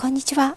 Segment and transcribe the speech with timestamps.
[0.00, 0.56] こんにちは。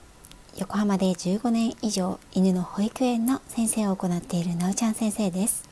[0.59, 5.67] 横浜で15年以上犬の保育園の先生を行っているなおちゃん先生です。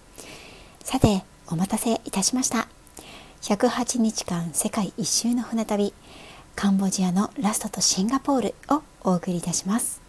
[0.84, 2.68] さてお待たせいたしました。
[3.44, 5.94] 108日間世界一周の船旅
[6.56, 10.02] カンボジアのラストとシンガポールをお送りいたします。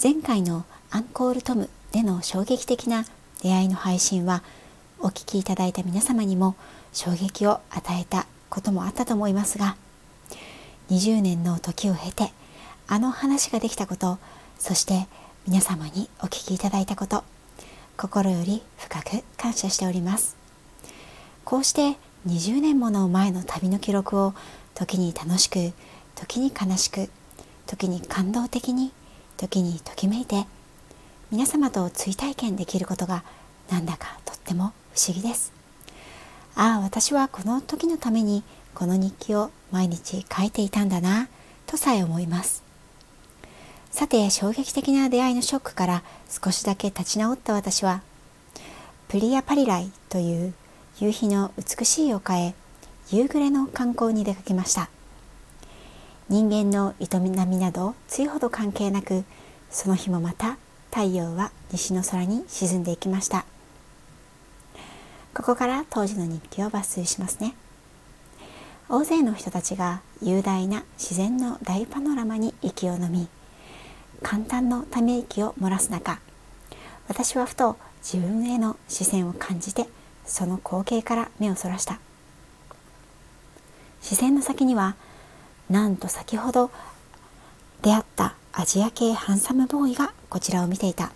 [0.00, 3.06] 前回のアンコールトムでの衝撃的な
[3.42, 4.42] 出会いの配信は
[4.98, 6.56] お聴きいただいた皆様にも
[6.92, 9.76] 衝撃を与えたこともあったと思いますが
[10.90, 12.30] 20年の時を経て
[12.88, 14.18] あの話ができたこと
[14.58, 15.06] そして
[15.46, 17.24] 皆様にお聞きいただいたこと
[17.96, 20.36] 心より深く感謝しております。
[21.44, 21.96] こうして
[22.26, 24.34] 20年もの前の旅の記録を
[24.74, 25.72] 時に楽しく
[26.14, 27.10] 時に悲しく
[27.66, 28.92] 時に感動的に
[29.36, 30.46] 時にときめいて
[31.30, 33.24] 皆様と追体験できることが
[33.70, 35.52] なんだかとっても不思議です。
[36.54, 38.44] ああ私はこの時のために
[38.74, 41.28] この日記を毎日書いていたんだな
[41.66, 42.71] とさえ思います。
[43.92, 48.00] さて衝撃的な出会いのショックから少しだけ立ち直った私は
[49.08, 50.54] プリアパリライという
[50.98, 52.54] 夕日の美しい丘へ
[53.10, 54.88] 夕暮れの観光に出かけました。
[56.30, 59.24] 人間の営みなどついほど関係なく
[59.70, 60.56] その日もまた
[60.90, 63.44] 太陽は西の空に沈んでいきました。
[65.34, 67.54] ここから当時の日記を抜粋しますね。
[68.88, 73.28] 大勢の人たちが雄大な自然の大パノラマに息を飲み
[74.22, 76.18] 簡単のため息を漏らす中
[77.08, 79.86] 私はふと自分への視線を感じて
[80.24, 81.98] その光景から目をそらした。
[84.00, 84.96] 視線の先には
[85.68, 86.70] なんと先ほど
[87.82, 91.12] 出会ったアジア系ハンサムボーイがこちらを見ていた。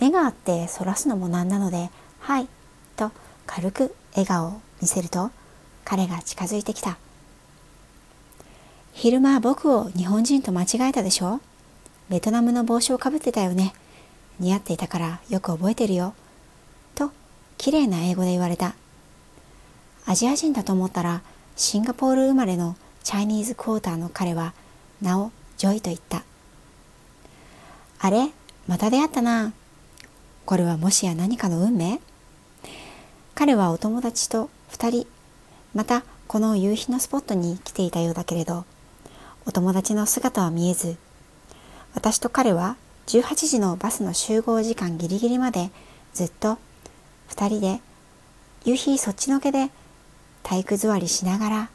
[0.00, 2.48] 目があってそらすのもなんなので「はい」
[2.96, 3.12] と
[3.46, 5.30] 軽く笑顔を見せると
[5.84, 6.98] 彼が近づいてきた
[8.92, 11.40] 昼間僕を日本人と間違えたでしょ？
[12.12, 13.72] ベトナムの帽子をかぶってたよね。
[14.38, 16.12] 似合っていたからよく覚えてるよ。
[16.94, 17.10] と、
[17.56, 18.74] 綺麗な英語で言われた。
[20.04, 21.22] アジア人だと思ったら、
[21.56, 24.52] シンガポール生まれのチャイニーズクォーターの彼は、
[25.00, 26.22] 名をジョイと言った。
[27.98, 28.28] あれ
[28.66, 29.54] また出会ったな。
[30.44, 31.98] これはもしや何かの運命？
[33.34, 35.06] 彼はお友達と2人、
[35.72, 38.66] またこの夕日のスポットに来ていたようだけれど、
[39.46, 40.98] お友達の姿は見えず、
[41.94, 42.76] 私と彼は
[43.06, 45.70] 18時のバスの集合時間ギリギリまで
[46.14, 46.58] ずっと
[47.30, 47.80] 2人で
[48.64, 49.70] 夕日そっちのけで
[50.42, 51.70] 体育座りしながら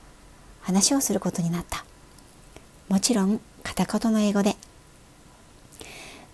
[0.62, 1.86] 話をすることになった。
[2.90, 4.56] もちろん片言の英語で。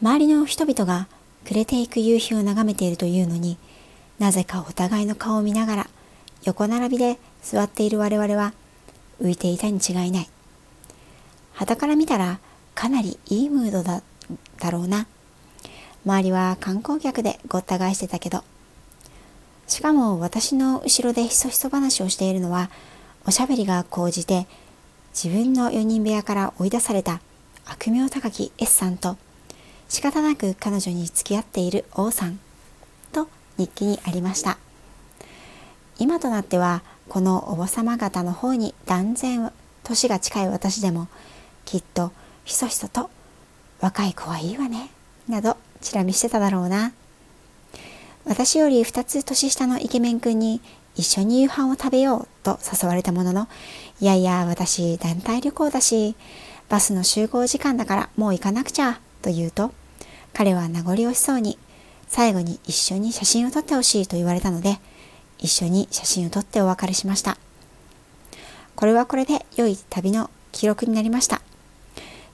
[0.01, 1.07] 周りの人々が
[1.45, 3.57] 暮れていく夕日を眺めているというのに
[4.19, 5.87] なぜかお互いの顔を見ながら
[6.43, 8.53] 横並びで座っている我々は
[9.21, 10.29] 浮いていたに違いない。
[11.53, 12.39] 旗から見たら
[12.75, 14.01] かなりいいムードだ
[14.59, 15.07] だろうな。
[16.05, 18.43] 周りは観光客でごった返してたけど。
[19.67, 22.69] しかも私の後ろでひそひそ話をしているのは、
[23.25, 24.47] おしゃべりが高じて
[25.13, 27.21] 自分の4人部屋から追い出された
[27.65, 29.17] 悪名高き S さんと
[29.87, 32.39] 仕方なく彼女に付き合っている O さん
[33.13, 34.57] と日記にありました。
[35.99, 39.51] 今となってはこのおばさま方の方に断然
[39.83, 41.07] 年が近い私でも
[41.65, 42.11] きっと
[42.43, 43.09] ひそひそと
[43.79, 44.89] 若い子はいいわね
[45.27, 46.93] などチラ見してただろうな。
[48.25, 50.61] 私より2つ年下のイケメン君に
[50.95, 53.47] 一緒に夕飯を食べようと誘われたものの
[53.99, 56.15] いやいや私団体旅行だし
[56.69, 59.73] バスの集合時間だからもう行かなくちゃと言うと
[60.33, 61.57] 彼は名残惜しそうに
[62.07, 64.79] 最後に一緒に写真を撮ってほしいと言われたので
[65.39, 67.37] 一緒に写真を撮ってお別れしました。
[68.75, 71.41] これはこれで良い旅の記録になりました。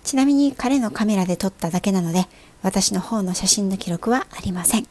[0.09, 2.25] ちなみに彼のカメラで撮っただけなので、
[2.63, 4.87] 私の方の写真の記録はありません。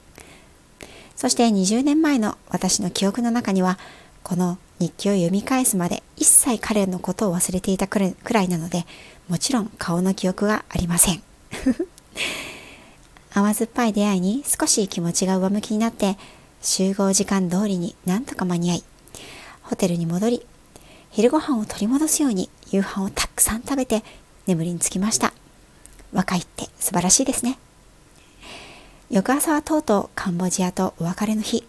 [1.16, 3.80] そして20年前の私の記憶の中には、
[4.22, 8.86] この日記を読み返すまで一切彼のことを忘れていたくらいなので、
[9.28, 11.20] もちろん顔の記憶はありません。
[13.34, 16.16] 甘酸っぱい出会いに少し気持ちが上向きになって、
[16.62, 18.84] 集合時間通りになんとか間に合い、
[19.62, 20.46] ホテルに戻り、
[21.10, 24.04] 昼ご飯を取り戻すように夕飯をたくさん食べて
[24.48, 25.34] 眠りにつきました。
[26.10, 27.58] 若いって素晴らしいですね。
[29.10, 31.66] 翌朝はとうとうカンボジアとお別れの日。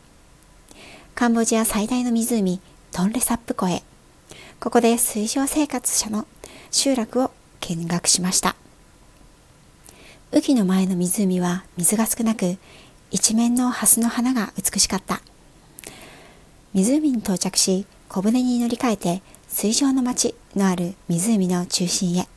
[1.14, 2.62] カンボジア最大の湖、
[2.94, 3.84] トンレサップ湖へ。
[4.62, 6.26] ここで水上生活者の
[6.72, 8.56] 集落を見学しました。
[10.32, 12.58] 雨季の前の湖は水が少なく、
[13.12, 15.22] 一面のハスの花が美しかった。
[16.74, 22.30] 湖に到着し、小舟に乗り換えて水上の町のある湖の中心へ。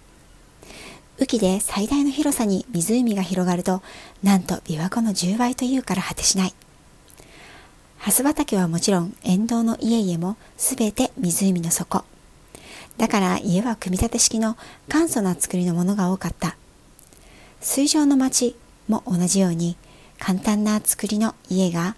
[1.23, 3.81] 雨季で最大の広さに湖が広がると
[4.25, 6.55] なんと琵琶湖の10倍というから果てしない。
[7.99, 12.05] 蓮畑はもちろん沿道の家々もすべて湖の底。
[12.99, 14.57] だから家は組み立て式の
[14.89, 16.57] 簡素な作りのものが多かった。
[17.61, 18.57] 水上の町
[18.89, 19.77] も同じように
[20.19, 21.95] 簡単な作りの家が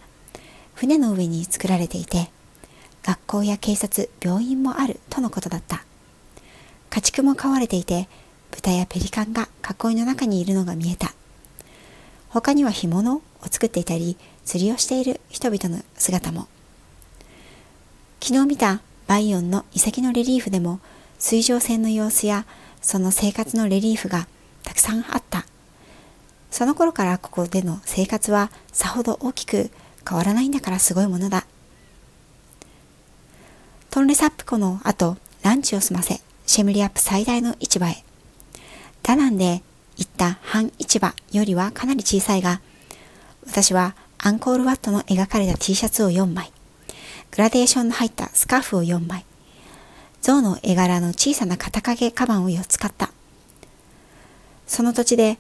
[0.75, 2.31] 船の上に作られていて
[3.03, 5.83] 学校や警察病院もあるとのことだった。
[6.91, 8.07] 家畜も飼われていて
[8.55, 11.13] 豚やペリカンが囲いの中にいるのが見えた。
[12.29, 16.47] 他には干物を作っていたり釣りをしている人々の姿も。
[18.23, 20.79] 昨日見たバイオンの遺跡のレリーフでも
[21.19, 22.47] 水上船の様子や
[22.81, 24.29] その生活のレリーフが
[24.63, 25.47] たくさんあった。
[26.51, 29.71] その頃からここでの生活はさほど大きく
[30.09, 31.45] 変わらないんだからすごいものだ。
[33.91, 38.05] トンレサップ湖の後ランチを済ませシェムリアップ最大の市場へ。
[39.05, 39.63] ダナンで
[39.97, 42.61] 行った半市場よりはかなり小さいが
[43.47, 46.51] 私はアンコールワットの描かれた T シャツを4枚
[47.31, 49.27] グラデーションの入ったスカーフを4枚
[50.23, 53.11] 象の絵柄の小さな肩掛けカバンを4つ買った。
[54.67, 55.37] その土地で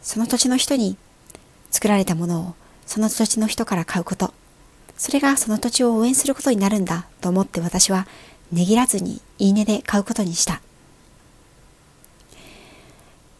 [0.00, 0.96] その土地の人に
[1.72, 2.54] 作られたものを
[2.86, 4.32] その土地の人から買うこと。
[4.96, 8.06] それがその土地を応援することになるんだと思って私は
[8.52, 10.60] 値切らずにいいねで買うことにした。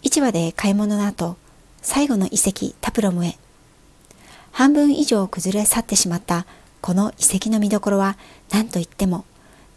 [0.08, 1.36] 市場で買い物の後
[1.82, 3.36] 最後の遺跡タプロムへ。
[4.52, 6.46] 半分以上崩れ去ってしまった
[6.80, 8.16] この遺跡の見どころは
[8.50, 9.26] 何といっても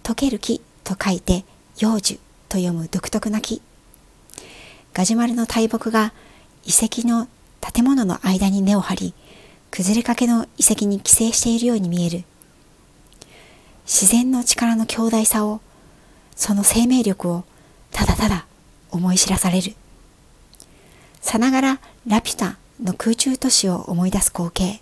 [0.03, 1.43] 溶ける木と書いて
[1.77, 2.17] 幼樹
[2.47, 3.61] と読む独特な木。
[4.93, 6.13] ガジュマルの大木が
[6.63, 7.27] 遺跡の
[7.59, 9.13] 建物の間に根を張り
[9.69, 12.23] 崩れかけの遺跡に寄生しているように見える。
[13.85, 15.59] 自然の力の強大さを
[16.37, 17.43] その生命力を
[17.91, 18.45] ただただ
[18.91, 19.75] 思い知らされる。
[21.21, 24.81] さながらラピュタの空中都市を思い出す光景。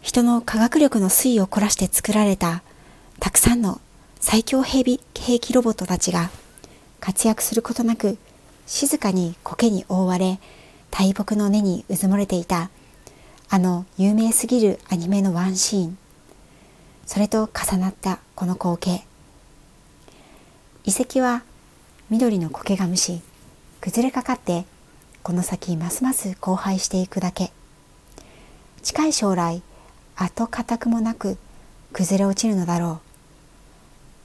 [0.00, 2.62] 人の科学力の推移を凝らして作られた
[3.20, 3.80] たくさんの
[4.18, 6.30] 最強兵器ロボットたちが
[7.00, 8.16] 活躍することなく
[8.66, 10.38] 静かに苔に覆われ
[10.90, 12.70] 大木の根にうずもれていた
[13.48, 15.98] あの有名すぎるアニメのワンシーン。
[17.04, 19.04] それと重なったこの光景。
[20.84, 21.42] 遺跡は
[22.10, 23.20] 緑の苔がむし
[23.86, 24.64] 崩れかかって
[25.22, 27.52] この先ますます荒廃していくだけ。
[28.82, 29.62] 近い将来
[30.16, 31.38] 跡形くもなく
[31.92, 33.00] 崩れ落ちるのだろ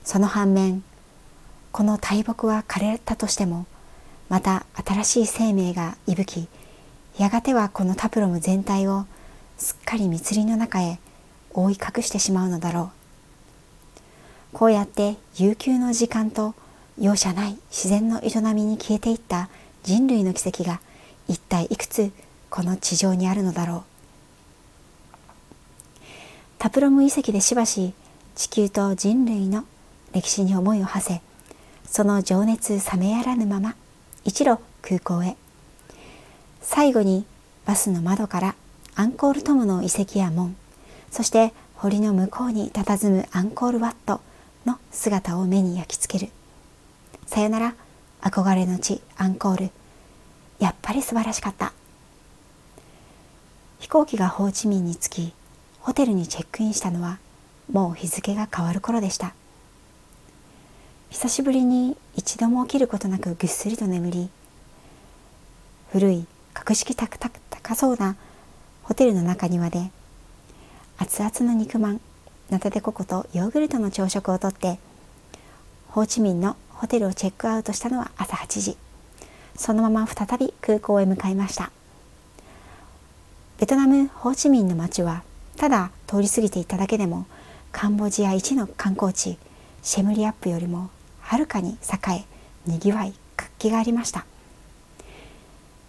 [0.04, 0.08] う。
[0.08, 0.84] その反面
[1.72, 3.68] この大木は枯れたとしても
[4.30, 9.06] また新しい生命が息吹きやがてはこのタプロム全体を
[9.60, 11.00] すっかり密林の中へ
[11.54, 12.92] 覆い隠してしまうのだろ
[14.56, 14.58] う。
[14.58, 16.56] こうやって悠久の時間と
[17.02, 19.50] 容赦ない自然の営みに消えていった
[19.82, 20.80] 人類の奇跡が
[21.28, 22.12] 一体いくつ
[22.52, 23.84] この地上にあるのだろう。
[26.60, 27.96] タプロム遺跡でしばし
[28.36, 29.66] 地球と人類の
[30.14, 31.22] 歴史に思いを馳せ
[31.90, 33.74] その情熱冷めやらぬまま
[34.24, 35.36] 一路空港へ。
[36.62, 37.26] 最後に
[37.66, 38.56] バスの窓から
[38.94, 40.56] アンコールトムの遺跡や門
[41.10, 44.22] そして堀の向こうに佇むアンコールワット
[44.68, 46.32] の姿を目に焼き付ける。
[47.32, 47.76] さよなら。
[48.20, 49.70] 憧れの地アンコール。
[50.60, 51.72] やっぱり素晴らしかった。
[53.80, 55.34] 飛行機がホーチミンに着き
[55.80, 57.20] ホテルにチェックインしたのは
[57.72, 59.34] もう日付が変わる頃でした。
[61.10, 64.30] 久しぶりに一度も起きることなくぐっすりと眠り
[65.94, 68.18] 古い格式高そうな
[68.84, 69.90] ホテルの中庭で
[70.98, 72.02] 熱々の肉まん
[72.50, 74.80] ナタデココとヨーグルトの朝食をとって
[75.88, 78.76] ホーチミンのホテルをチェックアウトしたのは朝8時。
[79.56, 81.72] そのまま再び空港へ向かいました。
[83.60, 85.22] ベトナムホーチミンの街は
[85.58, 87.28] ただ通り過ぎていただけでも
[87.72, 89.38] カンボジア一の観光地
[89.84, 92.26] シェムリアップよりもはるかに栄え
[92.66, 94.26] にぎわい活気がありました。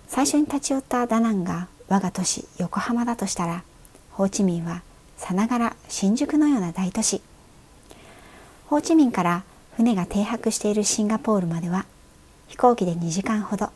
[0.08, 3.64] 最初に立ち寄ったダナンが我が都市横浜だとしたら
[4.10, 4.82] ホーチミンは
[5.16, 7.22] さながら新宿のような大都市。
[8.66, 9.44] ホーチミンから
[9.76, 11.86] 船が停泊しているシンガポールまでは
[12.48, 13.70] 飛行機で2時間ほど。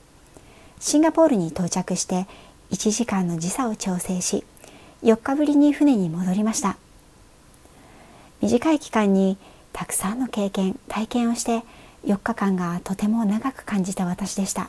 [0.78, 2.26] シンガポールに到着して
[2.70, 4.44] 1時間の時差を調整し
[5.02, 6.76] 4日ぶりに船に戻りました。
[8.42, 9.38] 短い期間に
[9.72, 11.62] たくさんの経験体験をして
[12.04, 14.68] 4日間がとても長く感じた私でした。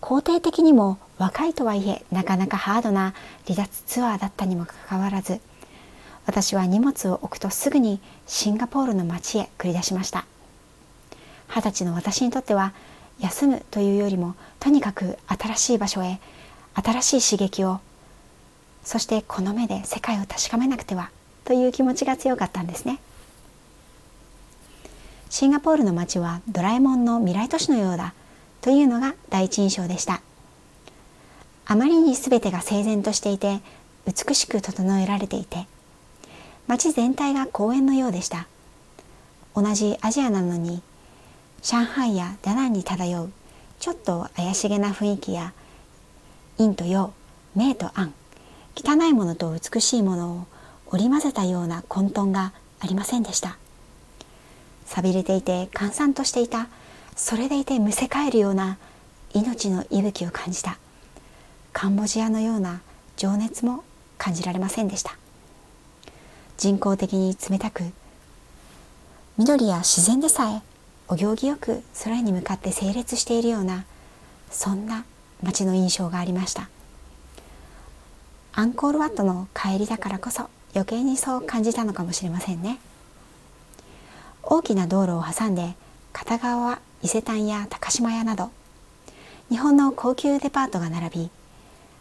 [0.00, 3.12] 肯定的にも若いとはいえなかなかハードな
[3.46, 5.40] 離脱ツアーだったにもかかわらず
[6.26, 10.26] 私は荷物を置くとすぐにシンガポールの街へ繰り出しました。
[11.48, 12.72] 二十歳の私にとっては
[13.18, 16.20] 休むというよりもとにかく新しい場所へ
[16.74, 17.80] 新しい刺激を
[18.84, 21.10] そしてこの目で世界を確かめなくては
[21.44, 22.98] という気持ちが強かったんですね。
[25.28, 28.14] シンガポールの街はドラえもんの未来都市のようだ
[28.62, 30.22] というのが第一印象でした。
[31.66, 33.60] あまりに全てが整然としていて
[34.06, 35.66] 美しく整えられていて
[36.70, 38.46] 街全体が公園のようでした。
[39.56, 40.82] 同じアジアなのに
[41.62, 43.32] 上海やダナンに漂う
[43.80, 45.52] ちょっと怪しげな雰囲気や
[46.58, 47.12] 陰と陽
[47.56, 48.12] 明と暗
[48.76, 50.46] 汚いものと美しいものを
[50.92, 53.58] 織り交ぜたような混沌がありませんでした。
[54.86, 56.68] 寂れていて閑散としていた
[57.16, 58.78] それでいてむせ返るような
[59.34, 60.78] 命の息吹を感じた。
[61.72, 62.80] カンボジアのような
[63.16, 63.82] 情熱も
[64.18, 65.19] 感じられませんでした。
[66.60, 67.84] 人工的に冷たく
[69.38, 70.60] 緑や自然でさえ
[71.08, 73.86] お行儀よく空に向かって整列しているような
[74.50, 75.06] そんな
[75.42, 76.68] 街の印象がありました。
[78.52, 82.78] アンコールワットの帰りだからこそ余計にそう感じたのかもしれませんね。
[84.42, 85.72] 大きな道路を挟んで
[86.12, 88.50] 片側は伊勢丹や高島屋など
[89.48, 91.30] 日本の高級デパートが並び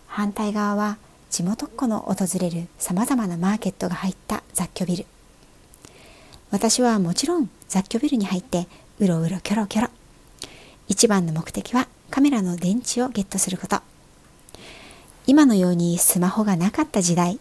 [0.07, 0.97] 反対側は
[1.29, 5.05] 地元っ子の訪れるさまざまなマーケットが入った雑居ビル。
[6.51, 8.67] 私はもちろん雑居ビルに入って
[8.99, 9.89] うろうろキョロキョロ。
[10.87, 13.81] 一番の目的はカメラの電池をゲットすること。
[15.29, 17.39] 今のようにスマホがなかった時代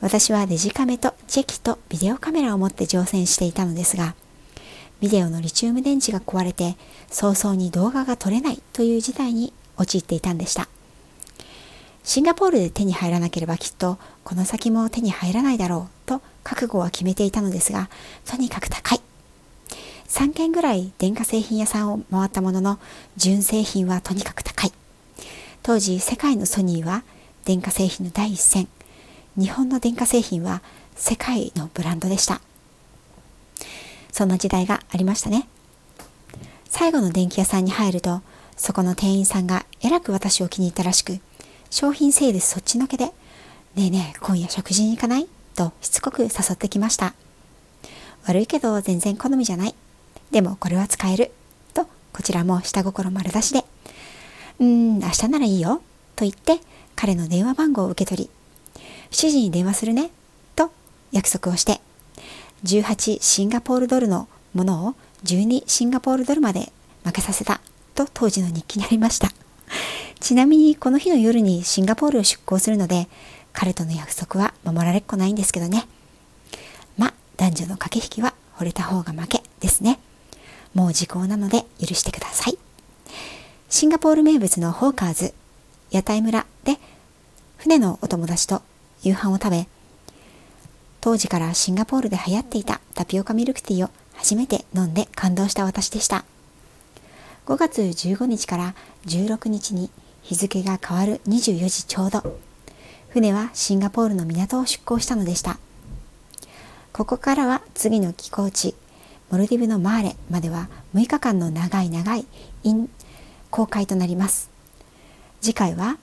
[0.00, 4.14] 私はデジカメとチェキとビデオカメラを持って乗船していたのですが
[5.00, 6.76] ビデオのリチウム電池が壊れて
[7.10, 10.68] 早々に動画が撮れないという事態に陥っていたんでした。
[12.04, 17.88] シンガポールで手に入らなければきっとこの先も手に入らないだろうと覚悟は決めていたのですが
[18.26, 19.00] とにかく高い。
[20.06, 22.78] 3軒ぐらい電化製品屋さんを回ったものの
[23.16, 24.72] 純正品はとにかく高い。
[25.62, 27.02] 当時世界のソニーは
[27.46, 28.68] 電化製品の第一線。
[29.36, 30.62] 日本の電化製品は
[30.94, 32.40] 世界のブランドでした。
[34.12, 35.48] そんな時代がありましたね。
[36.68, 38.20] 最後の電気屋さんに入ると
[38.56, 41.18] そこの店員さんがえらく私を気に入ったらしく
[41.70, 43.06] 商品セールスそっちのけで
[43.74, 47.14] 「ねえねえ今夜食事に行かない?」としつこく誘ってきました。
[48.26, 49.74] 悪いけど全然好みじゃない。
[50.30, 51.32] でもこれは使える。
[51.74, 53.64] とこちらも下心丸出しで
[54.60, 55.82] 「うーん明日ならいいよ」
[56.16, 56.60] と言って
[56.96, 58.30] 彼の電話番号を受け取り
[59.10, 60.10] 7時に電話するね
[60.56, 60.70] と
[61.12, 61.80] 約束をして
[62.64, 64.94] 18シンガポールドルのものを
[65.24, 67.60] 12シンガポールドルまで任させた。
[67.94, 69.30] と当時の日記にありました。
[70.24, 73.08] ちなみにこの日の夜にシンガポールを出港するので
[73.52, 75.86] 彼との約束は守られっこないんですけどね。
[76.96, 80.00] ま男女の駆け引きは惚れた方が負けですね。
[80.72, 82.56] もう時効なので許してください。
[83.68, 85.34] シンガポール名物のホーカーズ
[85.90, 86.78] 屋台村で
[87.58, 88.62] 船のお友達と
[89.02, 89.68] 夕飯を食べ
[91.02, 96.24] 当時からシンガポールで流行っていたタピオカミルクティーを初めて飲んで感動した私でした。
[97.44, 99.90] 5月15日から16日に
[100.24, 102.38] 日付が変わる24時ちょうど。
[103.10, 105.58] 船はシンガポールの港を出港したのでした。
[106.92, 108.74] ここからは次の寄港地
[109.30, 112.24] モルディブのマーレまでは6日間の長い長い
[113.50, 114.48] 公開となります。
[115.42, 115.98] 次回は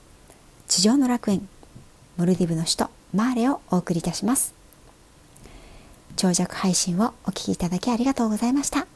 [0.68, 1.48] 地上の楽園
[2.16, 4.54] モルディブの首都マーレをお送りいたします。
[6.14, 8.86] 長尺配信をお聴きいただきありがとうございました。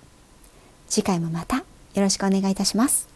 [0.89, 1.65] 次回もまたよ
[1.97, 3.16] ろしくお願いいたします。